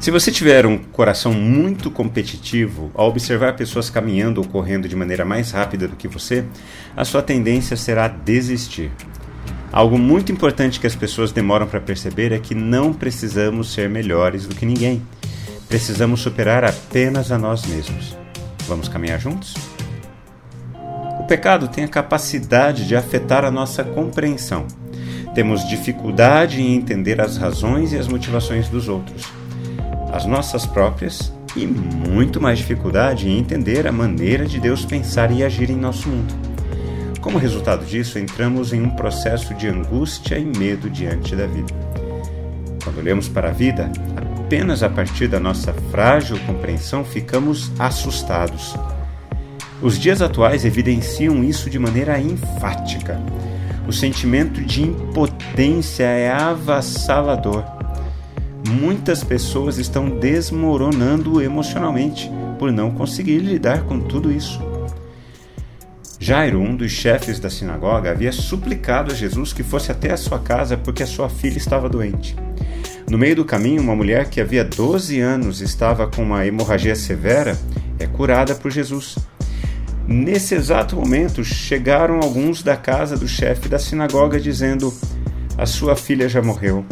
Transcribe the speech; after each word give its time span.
Se 0.00 0.12
você 0.12 0.30
tiver 0.30 0.64
um 0.64 0.78
coração 0.78 1.32
muito 1.32 1.90
competitivo, 1.90 2.92
ao 2.94 3.08
observar 3.08 3.56
pessoas 3.56 3.90
caminhando 3.90 4.40
ou 4.40 4.46
correndo 4.46 4.88
de 4.88 4.94
maneira 4.94 5.24
mais 5.24 5.50
rápida 5.50 5.88
do 5.88 5.96
que 5.96 6.06
você, 6.06 6.44
a 6.96 7.04
sua 7.04 7.20
tendência 7.20 7.76
será 7.76 8.06
desistir. 8.06 8.92
Algo 9.72 9.98
muito 9.98 10.30
importante 10.30 10.78
que 10.78 10.86
as 10.86 10.94
pessoas 10.94 11.32
demoram 11.32 11.66
para 11.66 11.80
perceber 11.80 12.30
é 12.30 12.38
que 12.38 12.54
não 12.54 12.94
precisamos 12.94 13.72
ser 13.72 13.88
melhores 13.88 14.46
do 14.46 14.54
que 14.54 14.64
ninguém. 14.64 15.02
Precisamos 15.68 16.20
superar 16.20 16.64
apenas 16.64 17.32
a 17.32 17.36
nós 17.36 17.66
mesmos. 17.66 18.16
Vamos 18.68 18.88
caminhar 18.88 19.18
juntos? 19.18 19.52
O 21.18 21.24
pecado 21.24 21.66
tem 21.66 21.82
a 21.82 21.88
capacidade 21.88 22.86
de 22.86 22.94
afetar 22.94 23.44
a 23.44 23.50
nossa 23.50 23.82
compreensão. 23.82 24.64
Temos 25.34 25.68
dificuldade 25.68 26.62
em 26.62 26.76
entender 26.76 27.20
as 27.20 27.36
razões 27.36 27.92
e 27.92 27.98
as 27.98 28.06
motivações 28.06 28.68
dos 28.68 28.88
outros 28.88 29.37
as 30.12 30.24
nossas 30.24 30.66
próprias 30.66 31.32
e 31.56 31.66
muito 31.66 32.40
mais 32.40 32.58
dificuldade 32.58 33.28
em 33.28 33.38
entender 33.38 33.86
a 33.86 33.92
maneira 33.92 34.46
de 34.46 34.60
Deus 34.60 34.84
pensar 34.84 35.30
e 35.30 35.42
agir 35.42 35.70
em 35.70 35.76
nosso 35.76 36.08
mundo. 36.08 36.34
Como 37.20 37.38
resultado 37.38 37.84
disso, 37.84 38.18
entramos 38.18 38.72
em 38.72 38.80
um 38.80 38.90
processo 38.90 39.52
de 39.54 39.66
angústia 39.68 40.38
e 40.38 40.44
medo 40.44 40.88
diante 40.88 41.34
da 41.34 41.46
vida. 41.46 41.74
Quando 42.82 42.98
olhamos 42.98 43.28
para 43.28 43.48
a 43.48 43.52
vida, 43.52 43.90
apenas 44.16 44.82
a 44.82 44.88
partir 44.88 45.28
da 45.28 45.40
nossa 45.40 45.72
frágil 45.90 46.38
compreensão 46.46 47.04
ficamos 47.04 47.72
assustados. 47.78 48.74
Os 49.82 49.98
dias 49.98 50.22
atuais 50.22 50.64
evidenciam 50.64 51.44
isso 51.44 51.68
de 51.68 51.78
maneira 51.78 52.18
enfática. 52.20 53.20
O 53.86 53.92
sentimento 53.92 54.60
de 54.62 54.82
impotência 54.82 56.04
é 56.04 56.30
avassalador 56.30 57.77
muitas 58.66 59.22
pessoas 59.22 59.78
estão 59.78 60.08
desmoronando 60.08 61.40
emocionalmente 61.40 62.30
por 62.58 62.72
não 62.72 62.90
conseguir 62.90 63.38
lidar 63.38 63.84
com 63.84 64.00
tudo 64.00 64.32
isso. 64.32 64.60
Jairo, 66.20 66.60
um 66.60 66.74
dos 66.74 66.90
chefes 66.90 67.38
da 67.38 67.48
sinagoga, 67.48 68.10
havia 68.10 68.32
suplicado 68.32 69.12
a 69.12 69.14
Jesus 69.14 69.52
que 69.52 69.62
fosse 69.62 69.92
até 69.92 70.12
a 70.12 70.16
sua 70.16 70.38
casa 70.38 70.76
porque 70.76 71.02
a 71.02 71.06
sua 71.06 71.28
filha 71.28 71.58
estava 71.58 71.88
doente. 71.88 72.34
No 73.08 73.16
meio 73.16 73.36
do 73.36 73.44
caminho, 73.44 73.80
uma 73.80 73.94
mulher 73.94 74.28
que 74.28 74.40
havia 74.40 74.64
12 74.64 75.20
anos 75.20 75.60
estava 75.60 76.06
com 76.08 76.22
uma 76.22 76.44
hemorragia 76.44 76.96
severa 76.96 77.56
é 77.98 78.06
curada 78.06 78.54
por 78.54 78.70
Jesus. 78.70 79.16
Nesse 80.06 80.54
exato 80.54 80.96
momento, 80.96 81.44
chegaram 81.44 82.20
alguns 82.20 82.62
da 82.62 82.76
casa 82.76 83.16
do 83.16 83.28
chefe 83.28 83.68
da 83.68 83.78
sinagoga 83.78 84.40
dizendo: 84.40 84.92
A 85.56 85.66
sua 85.66 85.94
filha 85.94 86.28
já 86.28 86.42
morreu 86.42 86.84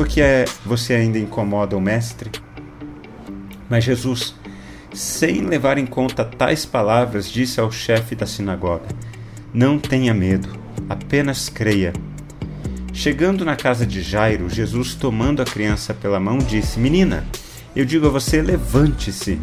porque 0.00 0.22
você 0.64 0.94
ainda 0.94 1.18
incomoda 1.18 1.76
o 1.76 1.80
Mestre? 1.80 2.30
Mas 3.68 3.84
Jesus, 3.84 4.34
sem 4.94 5.42
levar 5.42 5.76
em 5.76 5.84
conta 5.84 6.24
tais 6.24 6.64
palavras, 6.64 7.30
disse 7.30 7.60
ao 7.60 7.70
chefe 7.70 8.14
da 8.14 8.24
sinagoga: 8.24 8.86
Não 9.52 9.78
tenha 9.78 10.14
medo, 10.14 10.58
apenas 10.88 11.50
creia. 11.50 11.92
Chegando 12.94 13.44
na 13.44 13.56
casa 13.56 13.84
de 13.84 14.00
Jairo, 14.00 14.48
Jesus, 14.48 14.94
tomando 14.94 15.42
a 15.42 15.44
criança 15.44 15.92
pela 15.92 16.18
mão, 16.18 16.38
disse: 16.38 16.80
Menina, 16.80 17.22
eu 17.76 17.84
digo 17.84 18.06
a 18.06 18.10
você, 18.10 18.40
levante-se. 18.40 19.38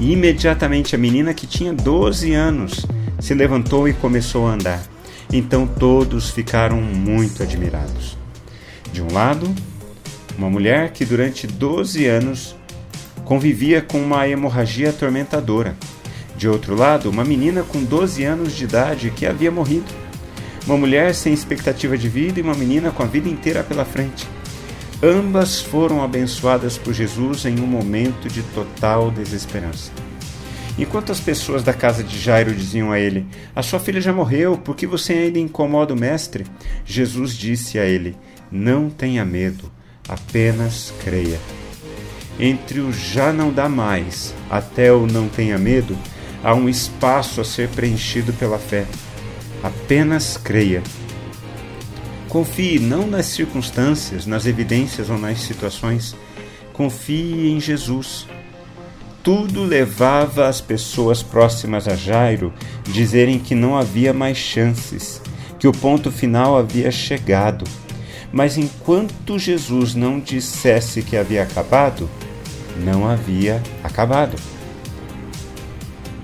E 0.00 0.10
imediatamente 0.10 0.94
a 0.94 0.98
menina, 0.98 1.34
que 1.34 1.46
tinha 1.46 1.74
12 1.74 2.32
anos, 2.32 2.86
se 3.20 3.34
levantou 3.34 3.86
e 3.86 3.92
começou 3.92 4.48
a 4.48 4.52
andar. 4.52 4.82
Então 5.30 5.66
todos 5.66 6.30
ficaram 6.30 6.80
muito 6.80 7.42
admirados. 7.42 8.16
De 8.96 9.02
um 9.02 9.12
lado, 9.12 9.54
uma 10.38 10.48
mulher 10.48 10.90
que 10.90 11.04
durante 11.04 11.46
12 11.46 12.06
anos 12.06 12.56
convivia 13.26 13.82
com 13.82 14.00
uma 14.00 14.26
hemorragia 14.26 14.88
atormentadora. 14.88 15.76
De 16.34 16.48
outro 16.48 16.74
lado, 16.74 17.10
uma 17.10 17.22
menina 17.22 17.62
com 17.62 17.84
12 17.84 18.24
anos 18.24 18.56
de 18.56 18.64
idade 18.64 19.12
que 19.14 19.26
havia 19.26 19.50
morrido. 19.50 19.84
Uma 20.66 20.78
mulher 20.78 21.14
sem 21.14 21.34
expectativa 21.34 21.98
de 21.98 22.08
vida 22.08 22.40
e 22.40 22.42
uma 22.42 22.54
menina 22.54 22.90
com 22.90 23.02
a 23.02 23.06
vida 23.06 23.28
inteira 23.28 23.62
pela 23.62 23.84
frente. 23.84 24.26
Ambas 25.02 25.60
foram 25.60 26.02
abençoadas 26.02 26.78
por 26.78 26.94
Jesus 26.94 27.44
em 27.44 27.60
um 27.60 27.66
momento 27.66 28.30
de 28.30 28.42
total 28.54 29.10
desesperança. 29.10 29.92
Enquanto 30.78 31.12
as 31.12 31.20
pessoas 31.20 31.62
da 31.62 31.74
casa 31.74 32.02
de 32.02 32.18
Jairo 32.18 32.54
diziam 32.54 32.90
a 32.90 32.98
ele: 32.98 33.26
A 33.54 33.62
sua 33.62 33.78
filha 33.78 34.00
já 34.00 34.12
morreu, 34.12 34.56
por 34.56 34.74
que 34.74 34.86
você 34.86 35.12
ainda 35.12 35.38
incomoda 35.38 35.92
o 35.92 35.98
mestre? 35.98 36.46
Jesus 36.86 37.34
disse 37.34 37.78
a 37.78 37.84
ele: 37.84 38.16
não 38.50 38.88
tenha 38.88 39.24
medo, 39.24 39.70
apenas 40.08 40.92
creia. 41.02 41.38
Entre 42.38 42.80
o 42.80 42.92
já 42.92 43.32
não 43.32 43.52
dá 43.52 43.68
mais 43.68 44.34
até 44.50 44.92
o 44.92 45.06
não 45.06 45.28
tenha 45.28 45.58
medo, 45.58 45.96
há 46.44 46.54
um 46.54 46.68
espaço 46.68 47.40
a 47.40 47.44
ser 47.44 47.68
preenchido 47.70 48.32
pela 48.34 48.58
fé. 48.58 48.86
Apenas 49.62 50.36
creia. 50.36 50.82
Confie 52.28 52.78
não 52.78 53.06
nas 53.06 53.26
circunstâncias, 53.26 54.26
nas 54.26 54.46
evidências 54.46 55.08
ou 55.08 55.16
nas 55.16 55.40
situações. 55.40 56.14
Confie 56.72 57.50
em 57.50 57.58
Jesus. 57.58 58.26
Tudo 59.22 59.64
levava 59.64 60.46
as 60.46 60.60
pessoas 60.60 61.22
próximas 61.22 61.88
a 61.88 61.96
Jairo 61.96 62.52
dizerem 62.84 63.38
que 63.38 63.54
não 63.54 63.76
havia 63.76 64.12
mais 64.12 64.36
chances, 64.36 65.20
que 65.58 65.66
o 65.66 65.72
ponto 65.72 66.12
final 66.12 66.56
havia 66.56 66.90
chegado 66.90 67.64
mas 68.36 68.58
enquanto 68.58 69.38
Jesus 69.38 69.94
não 69.94 70.20
dissesse 70.20 71.00
que 71.00 71.16
havia 71.16 71.42
acabado, 71.42 72.06
não 72.84 73.08
havia 73.08 73.62
acabado. 73.82 74.36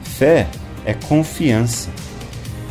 Fé 0.03 0.47
é 0.85 0.93
confiança. 0.93 1.89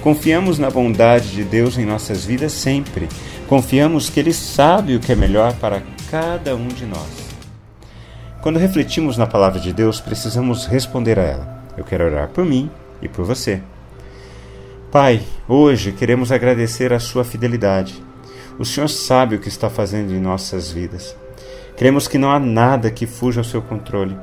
Confiamos 0.04 0.60
na 0.60 0.70
bondade 0.70 1.32
de 1.32 1.44
Deus 1.44 1.76
em 1.76 1.88
nossas 1.88 2.24
vidas 2.24 2.52
sempre. 2.52 3.10
Confiamos 3.48 4.12
que 4.12 4.20
Ele 4.20 4.32
sabe 4.32 4.96
o 4.96 5.00
que 5.00 5.12
é 5.12 5.16
melhor 5.16 5.54
para 5.54 5.82
cada 6.12 6.56
um 6.56 6.68
de 6.68 6.86
nós. 6.86 7.32
Quando 8.44 8.60
refletimos 8.60 9.18
na 9.18 9.26
palavra 9.26 9.60
de 9.60 9.74
Deus, 9.74 10.00
precisamos 10.00 10.68
responder 10.68 11.18
a 11.18 11.24
ela. 11.24 11.64
Eu 11.76 11.84
quero 11.84 12.06
orar 12.06 12.28
por 12.28 12.46
mim 12.46 12.70
e 13.02 13.08
por 13.08 13.26
você. 13.26 13.60
Pai, 14.92 15.20
hoje 15.48 15.94
queremos 15.94 16.32
agradecer 16.32 16.94
a 16.94 17.00
Sua 17.00 17.24
fidelidade 17.24 18.11
o 18.60 18.66
Senhor 18.66 18.88
sabe 18.88 19.36
o 19.36 19.40
que 19.40 19.48
está 19.48 19.70
fazendo 19.70 20.14
em 20.14 20.20
nossas 20.20 20.72
vidas. 20.72 21.16
Cremos 21.76 22.08
que 22.08 22.18
não 22.18 22.32
há 22.32 22.40
nada 22.40 22.92
que 22.92 23.08
fuja 23.08 23.42
ao 23.42 23.46
seu 23.46 23.62
controle. 23.62 24.16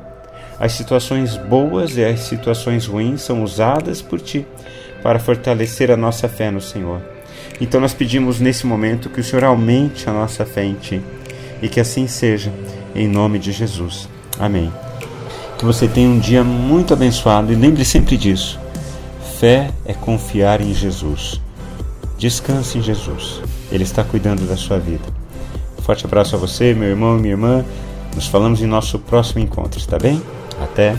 As 0.60 0.72
situações 0.72 1.36
boas 1.36 1.96
e 1.96 2.04
as 2.04 2.20
situações 2.20 2.86
ruins 2.86 3.22
são 3.22 3.42
usadas 3.42 4.02
por 4.02 4.20
Ti 4.20 4.46
para 5.02 5.18
fortalecer 5.18 5.90
a 5.90 5.96
nossa 5.96 6.28
fé 6.28 6.50
no 6.50 6.60
Senhor. 6.60 7.00
Então 7.60 7.80
nós 7.80 7.94
pedimos 7.94 8.40
nesse 8.40 8.66
momento 8.66 9.08
que 9.08 9.20
o 9.20 9.24
Senhor 9.24 9.44
aumente 9.44 10.08
a 10.08 10.12
nossa 10.12 10.44
fé 10.44 10.64
em 10.64 10.74
Ti 10.74 11.02
e 11.62 11.68
que 11.68 11.80
assim 11.80 12.06
seja, 12.06 12.52
em 12.94 13.08
nome 13.08 13.38
de 13.38 13.52
Jesus. 13.52 14.08
Amém. 14.38 14.72
Que 15.58 15.64
você 15.64 15.88
tenha 15.88 16.08
um 16.08 16.18
dia 16.18 16.44
muito 16.44 16.92
abençoado 16.92 17.52
e 17.52 17.56
lembre 17.56 17.84
sempre 17.84 18.16
disso. 18.16 18.60
Fé 19.38 19.70
é 19.84 19.92
confiar 19.92 20.60
em 20.60 20.72
Jesus. 20.72 21.40
Descanse 22.18 22.78
em 22.78 22.82
Jesus. 22.82 23.40
Ele 23.70 23.84
está 23.84 24.02
cuidando 24.02 24.46
da 24.46 24.56
sua 24.56 24.78
vida. 24.78 25.04
forte 25.82 26.04
abraço 26.04 26.34
a 26.34 26.38
você, 26.38 26.74
meu 26.74 26.88
irmão 26.88 27.16
e 27.16 27.20
minha 27.20 27.32
irmã. 27.32 27.64
Nos 28.14 28.26
falamos 28.26 28.60
em 28.60 28.66
nosso 28.66 28.98
próximo 28.98 29.40
encontro, 29.40 29.78
está 29.78 29.98
bem? 29.98 30.20
Até! 30.60 30.96